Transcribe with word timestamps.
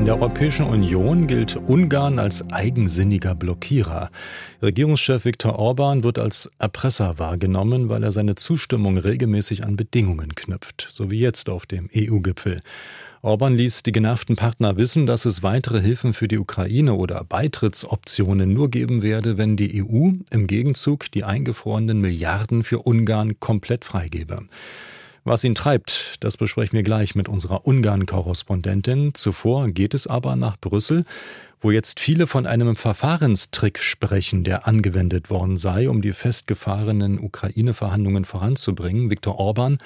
In 0.00 0.06
der 0.06 0.14
Europäischen 0.14 0.64
Union 0.64 1.26
gilt 1.26 1.56
Ungarn 1.56 2.18
als 2.18 2.50
eigensinniger 2.50 3.34
Blockierer. 3.34 4.10
Regierungschef 4.62 5.26
Viktor 5.26 5.58
Orban 5.58 6.02
wird 6.02 6.18
als 6.18 6.50
Erpresser 6.58 7.18
wahrgenommen, 7.18 7.90
weil 7.90 8.02
er 8.02 8.10
seine 8.10 8.34
Zustimmung 8.34 8.96
regelmäßig 8.96 9.62
an 9.62 9.76
Bedingungen 9.76 10.34
knüpft, 10.34 10.88
so 10.90 11.10
wie 11.10 11.18
jetzt 11.18 11.50
auf 11.50 11.66
dem 11.66 11.90
EU-Gipfel. 11.94 12.60
Orban 13.20 13.54
ließ 13.54 13.82
die 13.82 13.92
genervten 13.92 14.36
Partner 14.36 14.78
wissen, 14.78 15.04
dass 15.04 15.26
es 15.26 15.42
weitere 15.42 15.82
Hilfen 15.82 16.14
für 16.14 16.28
die 16.28 16.38
Ukraine 16.38 16.94
oder 16.94 17.22
Beitrittsoptionen 17.22 18.54
nur 18.54 18.70
geben 18.70 19.02
werde, 19.02 19.36
wenn 19.36 19.58
die 19.58 19.84
EU 19.84 20.12
im 20.30 20.46
Gegenzug 20.46 21.12
die 21.12 21.24
eingefrorenen 21.24 22.00
Milliarden 22.00 22.64
für 22.64 22.78
Ungarn 22.78 23.38
komplett 23.38 23.84
freigebe. 23.84 24.44
Was 25.22 25.44
ihn 25.44 25.54
treibt, 25.54 26.16
das 26.20 26.38
besprechen 26.38 26.76
wir 26.76 26.82
gleich 26.82 27.14
mit 27.14 27.28
unserer 27.28 27.66
Ungarn-Korrespondentin. 27.66 29.14
Zuvor 29.14 29.68
geht 29.68 29.92
es 29.92 30.06
aber 30.06 30.34
nach 30.34 30.56
Brüssel, 30.58 31.04
wo 31.60 31.70
jetzt 31.70 32.00
viele 32.00 32.26
von 32.26 32.46
einem 32.46 32.74
Verfahrenstrick 32.74 33.80
sprechen, 33.80 34.44
der 34.44 34.66
angewendet 34.66 35.28
worden 35.28 35.58
sei, 35.58 35.90
um 35.90 36.00
die 36.00 36.14
festgefahrenen 36.14 37.18
Ukraine-Verhandlungen 37.18 38.24
voranzubringen. 38.24 39.10
Viktor 39.10 39.38
Orban 39.38 39.76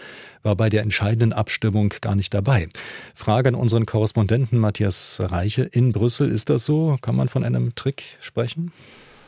war 0.44 0.54
bei 0.54 0.68
der 0.68 0.82
entscheidenden 0.82 1.32
Abstimmung 1.32 1.92
gar 2.00 2.14
nicht 2.14 2.32
dabei. 2.32 2.68
Frage 3.12 3.48
an 3.48 3.54
unseren 3.56 3.86
Korrespondenten 3.86 4.60
Matthias 4.60 5.18
Reiche 5.20 5.62
in 5.62 5.90
Brüssel. 5.90 6.30
Ist 6.30 6.48
das 6.48 6.64
so? 6.64 6.96
Kann 7.02 7.16
man 7.16 7.28
von 7.28 7.42
einem 7.42 7.74
Trick 7.74 8.04
sprechen? 8.20 8.70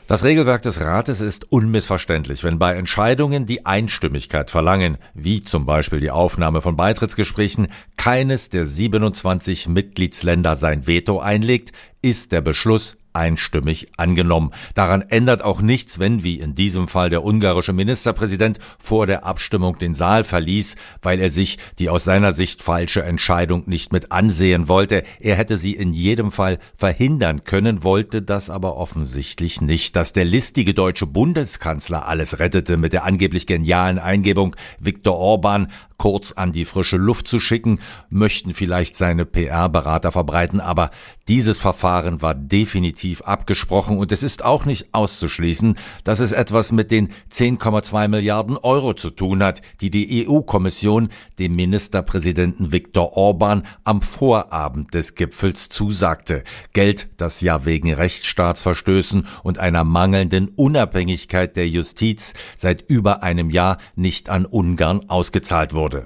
Das 0.09 0.23
Regelwerk 0.23 0.63
des 0.63 0.81
Rates 0.81 1.21
ist 1.21 1.51
unmissverständlich, 1.51 2.45
wenn 2.45 2.61
bei 2.61 2.77
Entscheidungen, 2.77 3.45
die 3.45 3.67
Einstimmigkeit 3.67 4.53
verlangen, 4.53 4.99
wie 5.15 5.43
zum 5.43 5.67
Beispiel 5.67 5.99
die 5.99 6.13
Aufnahme 6.13 6.61
von 6.61 6.77
Beitrittsgesprächen, 6.77 7.67
keines 7.97 8.49
der 8.49 8.67
27 8.67 9.67
Mitgliedsländer 9.67 10.55
sein 10.55 10.87
Veto 10.87 11.19
einlegt, 11.19 11.73
ist 12.03 12.31
der 12.31 12.41
Beschluss 12.41 12.97
einstimmig 13.17 13.89
angenommen. 13.97 14.53
Daran 14.75 15.03
ändert 15.03 15.43
auch 15.43 15.61
nichts, 15.61 15.99
wenn, 15.99 16.23
wie 16.23 16.39
in 16.39 16.55
diesem 16.55 16.87
Fall, 16.87 17.11
der 17.11 17.25
ungarische 17.25 17.73
Ministerpräsident 17.73 18.59
vor 18.79 19.07
der 19.07 19.25
Abstimmung 19.25 19.79
den 19.79 19.95
Saal 19.95 20.23
verließ, 20.23 20.77
weil 21.03 21.19
er 21.19 21.31
sich 21.31 21.59
die 21.79 21.89
aus 21.89 22.05
seiner 22.05 22.33
Sicht 22.33 22.63
falsche 22.63 23.03
Entscheidung 23.03 23.65
nicht 23.67 23.93
mit 23.93 24.13
ansehen 24.13 24.69
wollte. 24.69 25.03
Er 25.19 25.37
hätte 25.37 25.57
sie 25.57 25.75
in 25.75 25.93
jedem 25.93 26.31
Fall 26.31 26.59
verhindern 26.75 27.45
können, 27.45 27.83
wollte 27.83 28.23
das 28.23 28.51
aber 28.51 28.77
offensichtlich 28.77 29.61
nicht. 29.61 29.97
Dass 29.97 30.13
der 30.13 30.25
listige 30.25 30.75
deutsche 30.75 31.07
Bundeskanzler 31.07 32.07
alles 32.07 32.39
rettete 32.39 32.77
mit 32.77 32.93
der 32.93 33.05
angeblich 33.05 33.47
genialen 33.47 33.99
Eingebung, 33.99 34.55
Viktor 34.79 35.17
Orban 35.17 35.73
kurz 35.99 36.33
an 36.33 36.53
die 36.53 36.65
frische 36.65 36.97
Luft 36.97 37.29
zu 37.29 37.41
schicken, 37.41 37.81
möchten 38.11 38.55
vielleicht 38.55 38.97
seine 38.97 39.25
PR-Berater 39.25 40.13
verbreiten, 40.13 40.61
aber 40.61 40.91
dieses 41.29 41.59
Verfahren 41.59 42.23
war 42.23 42.35
definitiv 42.35 43.23
abgesprochen 43.23 43.99
und 43.99 44.13
es 44.13 44.23
ist 44.23 44.45
auch 44.45 44.65
nicht 44.65 44.95
auszuschließen, 44.95 45.77
dass 46.05 46.21
es 46.21 46.33
etwas 46.33 46.71
mit 46.71 46.91
den 46.91 47.09
10,2 47.33 48.09
Milliarden 48.09 48.57
Euro 48.57 48.95
zu 48.95 49.11
tun 49.11 49.43
hat, 49.43 49.63
die 49.81 49.91
die 49.91 50.29
EU-Kommission 50.29 51.09
dem 51.39 51.57
Ministerpräsidenten 51.57 52.73
Viktor 52.73 53.17
Orban 53.17 53.67
am 53.85 54.03
Vorabend 54.03 54.95
des 54.95 55.15
Gipfels 55.15 55.69
zusagte. 55.69 56.45
Geld, 56.73 57.09
das 57.17 57.41
ja 57.41 57.65
wegen 57.65 57.93
Rechtsstaatsverstößen 57.93 59.27
und 59.43 59.59
einer 59.59 59.85
mangelnden 59.85 60.49
Unabhängigkeit 60.49 61.57
der 61.57 61.69
Justiz 61.69 62.35
seit 62.57 62.89
über 62.89 63.23
einem 63.23 63.51
Jahr 63.51 63.79
nicht 63.97 64.29
an 64.29 64.45
Ungarn 64.45 65.09
ausgezahlt 65.09 65.75
wurde 65.75 65.86
wurde. 65.87 66.05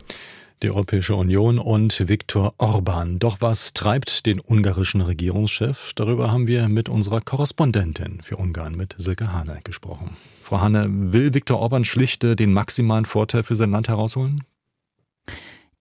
Die 0.63 0.69
Europäische 0.69 1.15
Union 1.15 1.59
und 1.59 2.07
Viktor 2.07 2.53
Orban. 2.59 3.19
Doch 3.19 3.39
was 3.41 3.73
treibt 3.73 4.27
den 4.27 4.39
ungarischen 4.39 5.01
Regierungschef? 5.01 5.93
Darüber 5.95 6.31
haben 6.31 6.47
wir 6.47 6.69
mit 6.69 6.91
unserer 6.91 7.23
Korrespondentin 7.23 8.21
für 8.23 8.37
Ungarn, 8.37 8.77
mit 8.77 8.95
Silke 8.99 9.33
Hane, 9.33 9.61
gesprochen. 9.65 10.19
Frau 10.43 10.61
Hane, 10.61 10.87
will 11.15 11.33
Viktor 11.33 11.59
Orban 11.59 11.87
schlicht 11.87 12.23
den 12.23 12.53
maximalen 12.53 13.07
Vorteil 13.07 13.43
für 13.43 13.57
sein 13.57 13.71
Land 13.71 13.89
herausholen? 13.89 14.43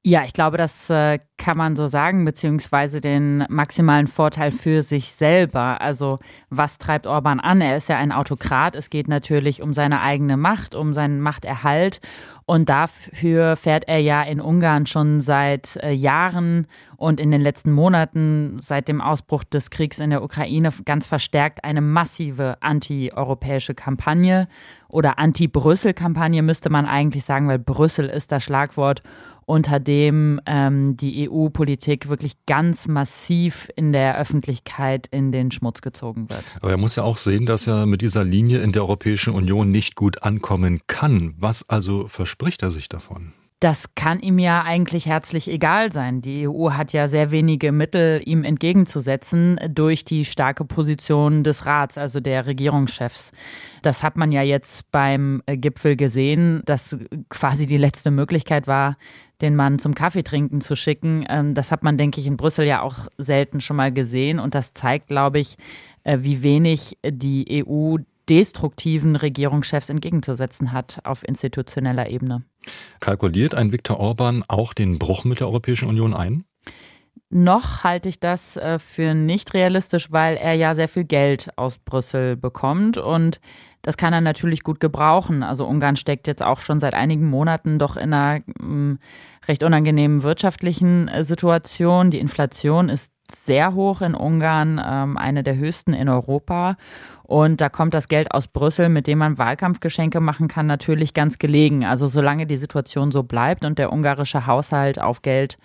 Ja, 0.09 0.23
ich 0.23 0.33
glaube, 0.33 0.57
das 0.57 0.89
äh, 0.89 1.19
kann 1.37 1.55
man 1.55 1.75
so 1.75 1.85
sagen, 1.85 2.25
beziehungsweise 2.25 2.99
den 2.99 3.45
maximalen 3.47 4.07
Vorteil 4.07 4.51
für 4.51 4.81
sich 4.81 5.11
selber. 5.11 5.81
Also 5.81 6.17
was 6.49 6.79
treibt 6.79 7.05
Orban 7.05 7.39
an? 7.39 7.61
Er 7.61 7.77
ist 7.77 7.89
ja 7.89 7.97
ein 7.97 8.11
Autokrat. 8.11 8.75
Es 8.75 8.89
geht 8.89 9.07
natürlich 9.07 9.61
um 9.61 9.71
seine 9.71 10.01
eigene 10.01 10.35
Macht, 10.35 10.73
um 10.73 10.95
seinen 10.95 11.21
Machterhalt. 11.21 12.01
Und 12.47 12.69
dafür 12.69 13.55
fährt 13.55 13.87
er 13.87 13.99
ja 13.99 14.23
in 14.23 14.41
Ungarn 14.41 14.87
schon 14.87 15.21
seit 15.21 15.75
äh, 15.75 15.91
Jahren 15.91 16.65
und 16.97 17.19
in 17.19 17.29
den 17.29 17.41
letzten 17.41 17.71
Monaten, 17.71 18.57
seit 18.61 18.87
dem 18.87 19.01
Ausbruch 19.01 19.43
des 19.43 19.69
Kriegs 19.69 19.99
in 19.99 20.09
der 20.09 20.23
Ukraine, 20.23 20.71
ganz 20.85 21.05
verstärkt 21.05 21.63
eine 21.63 21.81
massive 21.81 22.57
anti-europäische 22.61 23.75
Kampagne 23.75 24.47
oder 24.87 25.19
Anti-Brüssel-Kampagne 25.19 26.41
müsste 26.41 26.71
man 26.71 26.87
eigentlich 26.87 27.23
sagen, 27.23 27.47
weil 27.47 27.59
Brüssel 27.59 28.07
ist 28.07 28.31
das 28.31 28.43
Schlagwort 28.43 29.03
unter 29.49 29.79
dem 29.79 30.39
ähm, 30.45 30.95
die 30.95 31.27
EU-Politik 31.27 32.07
wirklich 32.07 32.33
ganz 32.45 32.87
massiv 32.87 33.67
in 33.75 33.91
der 33.91 34.19
Öffentlichkeit 34.19 35.07
in 35.07 35.31
den 35.31 35.49
Schmutz 35.49 35.81
gezogen 35.81 36.29
wird. 36.29 36.57
Aber 36.61 36.69
er 36.69 36.77
muss 36.77 36.95
ja 36.95 37.03
auch 37.03 37.17
sehen, 37.17 37.47
dass 37.47 37.65
er 37.65 37.87
mit 37.87 38.01
dieser 38.01 38.23
Linie 38.23 38.59
in 38.59 38.73
der 38.73 38.83
Europäischen 38.83 39.33
Union 39.33 39.71
nicht 39.71 39.95
gut 39.95 40.21
ankommen 40.21 40.81
kann. 40.85 41.33
Was 41.39 41.67
also 41.67 42.07
verspricht 42.07 42.61
er 42.61 42.69
sich 42.69 42.89
davon? 42.89 43.33
Das 43.59 43.93
kann 43.93 44.21
ihm 44.21 44.39
ja 44.39 44.63
eigentlich 44.63 45.05
herzlich 45.05 45.49
egal 45.49 45.91
sein. 45.91 46.21
Die 46.21 46.47
EU 46.47 46.71
hat 46.71 46.93
ja 46.93 47.09
sehr 47.09 47.29
wenige 47.29 47.73
Mittel, 47.73 48.21
ihm 48.23 48.45
entgegenzusetzen 48.45 49.59
durch 49.69 50.05
die 50.05 50.23
starke 50.23 50.63
Position 50.63 51.43
des 51.43 51.65
Rats, 51.65 51.97
also 51.97 52.21
der 52.21 52.45
Regierungschefs. 52.45 53.33
Das 53.81 54.01
hat 54.01 54.15
man 54.15 54.31
ja 54.31 54.43
jetzt 54.43 54.89
beim 54.93 55.43
Gipfel 55.45 55.97
gesehen, 55.97 56.61
dass 56.65 56.97
quasi 57.27 57.65
die 57.65 57.77
letzte 57.77 58.11
Möglichkeit 58.11 58.65
war, 58.65 58.95
den 59.41 59.57
Mann 59.57 59.77
zum 59.77 59.93
Kaffeetrinken 59.93 60.61
zu 60.61 60.75
schicken. 60.75 61.25
Ähm, 61.29 61.53
das 61.53 61.71
hat 61.71 61.83
man, 61.83 61.97
denke 61.97 62.21
ich, 62.21 62.27
in 62.27 62.37
Brüssel 62.37 62.65
ja 62.65 62.81
auch 62.81 63.07
selten 63.17 63.59
schon 63.59 63.77
mal 63.77 63.91
gesehen. 63.91 64.39
Und 64.39 64.55
das 64.55 64.73
zeigt, 64.73 65.07
glaube 65.07 65.39
ich, 65.39 65.57
äh, 66.03 66.19
wie 66.21 66.43
wenig 66.43 66.97
die 67.05 67.65
EU 67.65 67.97
destruktiven 68.29 69.15
Regierungschefs 69.15 69.89
entgegenzusetzen 69.89 70.71
hat 70.71 70.99
auf 71.03 71.27
institutioneller 71.27 72.09
Ebene. 72.09 72.43
Kalkuliert 72.99 73.55
ein 73.55 73.71
Viktor 73.71 73.99
Orban 73.99 74.43
auch 74.47 74.73
den 74.73 74.99
Bruch 74.99 75.23
mit 75.23 75.39
der 75.39 75.47
Europäischen 75.47 75.87
Union 75.87 76.13
ein? 76.13 76.45
Noch 77.31 77.83
halte 77.83 78.09
ich 78.09 78.19
das 78.19 78.57
äh, 78.57 78.79
für 78.79 79.13
nicht 79.13 79.53
realistisch, 79.53 80.11
weil 80.11 80.35
er 80.35 80.53
ja 80.53 80.73
sehr 80.73 80.87
viel 80.87 81.03
Geld 81.03 81.49
aus 81.57 81.77
Brüssel 81.77 82.35
bekommt 82.35 82.97
und 82.97 83.39
das 83.81 83.97
kann 83.97 84.13
er 84.13 84.21
natürlich 84.21 84.63
gut 84.63 84.79
gebrauchen. 84.79 85.43
Also 85.43 85.65
Ungarn 85.65 85.95
steckt 85.95 86.27
jetzt 86.27 86.43
auch 86.43 86.59
schon 86.59 86.79
seit 86.79 86.93
einigen 86.93 87.29
Monaten 87.29 87.79
doch 87.79 87.95
in 87.95 88.13
einer 88.13 88.41
mm, 88.59 88.99
recht 89.47 89.63
unangenehmen 89.63 90.23
wirtschaftlichen 90.23 91.07
äh, 91.07 91.23
Situation. 91.23 92.11
Die 92.11 92.19
Inflation 92.19 92.89
ist 92.89 93.11
sehr 93.31 93.73
hoch 93.73 94.01
in 94.01 94.15
Ungarn, 94.15 94.81
ähm, 94.83 95.17
eine 95.17 95.43
der 95.43 95.57
höchsten 95.57 95.93
in 95.93 96.09
Europa. 96.09 96.77
Und 97.23 97.61
da 97.61 97.69
kommt 97.69 97.93
das 97.93 98.07
Geld 98.07 98.31
aus 98.31 98.47
Brüssel, 98.47 98.89
mit 98.89 99.07
dem 99.07 99.19
man 99.19 99.37
Wahlkampfgeschenke 99.37 100.19
machen 100.19 100.47
kann, 100.47 100.65
natürlich 100.65 101.13
ganz 101.13 101.37
gelegen. 101.37 101.85
Also 101.85 102.07
solange 102.07 102.47
die 102.47 102.57
Situation 102.57 103.11
so 103.11 103.23
bleibt 103.23 103.65
und 103.65 103.77
der 103.77 103.93
ungarische 103.93 104.47
Haushalt 104.47 104.99
auf 104.99 105.21
Geld 105.21 105.57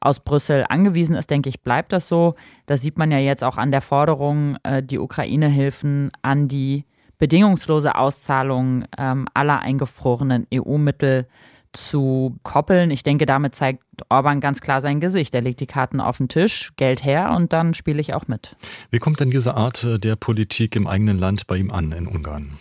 aus 0.00 0.20
Brüssel 0.20 0.64
angewiesen 0.68 1.14
ist, 1.14 1.30
denke 1.30 1.48
ich, 1.50 1.62
bleibt 1.62 1.92
das 1.92 2.08
so. 2.08 2.34
Das 2.66 2.80
sieht 2.80 2.96
man 2.96 3.10
ja 3.10 3.18
jetzt 3.18 3.44
auch 3.44 3.58
an 3.58 3.70
der 3.70 3.82
Forderung, 3.82 4.56
äh, 4.62 4.82
die 4.82 4.98
Ukraine-Hilfen 4.98 6.10
an 6.22 6.48
die 6.48 6.86
bedingungslose 7.18 7.94
Auszahlung 7.94 8.84
ähm, 8.98 9.28
aller 9.34 9.60
eingefrorenen 9.60 10.46
EU-Mittel 10.52 11.28
zu 11.72 12.38
koppeln. 12.42 12.90
Ich 12.90 13.02
denke, 13.02 13.26
damit 13.26 13.54
zeigt 13.54 13.82
Orban 14.08 14.40
ganz 14.40 14.60
klar 14.60 14.80
sein 14.80 15.00
Gesicht. 15.00 15.34
Er 15.34 15.42
legt 15.42 15.60
die 15.60 15.66
Karten 15.66 16.00
auf 16.00 16.18
den 16.18 16.28
Tisch, 16.28 16.72
Geld 16.76 17.04
her 17.04 17.32
und 17.36 17.52
dann 17.52 17.74
spiele 17.74 18.00
ich 18.00 18.14
auch 18.14 18.28
mit. 18.28 18.56
Wie 18.90 18.98
kommt 18.98 19.20
denn 19.20 19.30
diese 19.30 19.54
Art 19.54 19.84
äh, 19.84 19.98
der 19.98 20.16
Politik 20.16 20.76
im 20.76 20.86
eigenen 20.86 21.18
Land 21.18 21.46
bei 21.46 21.56
ihm 21.56 21.70
an 21.70 21.92
in 21.92 22.06
Ungarn? 22.06 22.58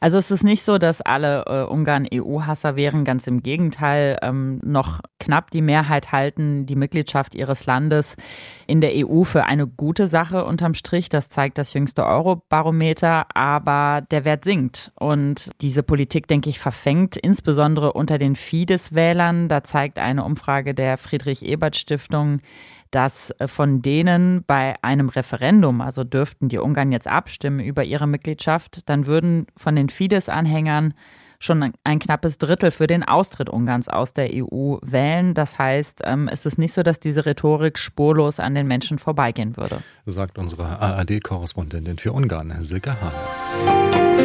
Also 0.00 0.18
es 0.18 0.30
ist 0.30 0.44
nicht 0.44 0.62
so, 0.62 0.78
dass 0.78 1.00
alle 1.00 1.44
äh, 1.46 1.64
Ungarn 1.64 2.06
EU-Hasser 2.12 2.76
wären, 2.76 3.04
ganz 3.04 3.26
im 3.26 3.42
Gegenteil, 3.42 4.18
ähm, 4.22 4.60
noch 4.64 5.00
knapp 5.18 5.50
die 5.50 5.62
Mehrheit 5.62 6.12
halten 6.12 6.66
die 6.66 6.76
Mitgliedschaft 6.76 7.34
ihres 7.34 7.66
Landes 7.66 8.16
in 8.66 8.80
der 8.80 8.92
EU 8.94 9.24
für 9.24 9.44
eine 9.44 9.66
gute 9.66 10.06
Sache 10.06 10.44
unterm 10.44 10.74
Strich. 10.74 11.08
Das 11.08 11.28
zeigt 11.28 11.58
das 11.58 11.72
jüngste 11.72 12.04
Eurobarometer, 12.06 13.26
aber 13.34 14.02
der 14.10 14.24
Wert 14.24 14.44
sinkt. 14.44 14.92
Und 14.94 15.50
diese 15.60 15.82
Politik, 15.82 16.28
denke 16.28 16.50
ich, 16.50 16.58
verfängt 16.58 17.16
insbesondere 17.16 17.92
unter 17.92 18.18
den 18.18 18.36
Fidesz-Wählern. 18.36 19.48
Da 19.48 19.64
zeigt 19.64 19.98
eine 19.98 20.24
Umfrage 20.24 20.74
der 20.74 20.96
Friedrich-Ebert-Stiftung, 20.98 22.40
dass 22.90 23.30
äh, 23.38 23.48
von 23.48 23.82
denen 23.82 24.44
bei 24.46 24.76
einem 24.82 25.08
Referendum, 25.08 25.80
also 25.80 26.04
dürften 26.04 26.48
die 26.48 26.58
Ungarn 26.58 26.92
jetzt 26.92 27.08
abstimmen 27.08 27.60
über 27.60 27.84
ihre 27.84 28.06
Mitgliedschaft, 28.06 28.88
dann 28.88 29.06
würden 29.06 29.46
von 29.56 29.76
den 29.76 29.88
Fidesz-Anhängern 29.88 30.94
schon 31.40 31.72
ein 31.84 31.98
knappes 31.98 32.38
Drittel 32.38 32.70
für 32.70 32.86
den 32.86 33.04
Austritt 33.04 33.48
Ungarns 33.48 33.88
aus 33.88 34.12
der 34.12 34.30
EU 34.32 34.78
wählen. 34.82 35.34
Das 35.34 35.58
heißt, 35.58 36.00
ähm, 36.04 36.28
es 36.28 36.46
ist 36.46 36.58
nicht 36.58 36.72
so, 36.72 36.82
dass 36.82 37.00
diese 37.00 37.26
Rhetorik 37.26 37.78
spurlos 37.78 38.40
an 38.40 38.54
den 38.54 38.66
Menschen 38.66 38.98
vorbeigehen 38.98 39.56
würde. 39.56 39.82
Sagt 40.06 40.38
unsere 40.38 40.80
ARD-Korrespondentin 40.80 41.98
für 41.98 42.12
Ungarn, 42.12 42.54
Silke 42.60 42.96
Hahn. 43.00 44.17